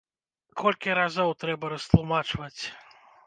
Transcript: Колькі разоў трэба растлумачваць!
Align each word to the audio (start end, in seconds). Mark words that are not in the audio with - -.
Колькі 0.61 0.95
разоў 0.99 1.35
трэба 1.45 1.65
растлумачваць! 1.75 2.61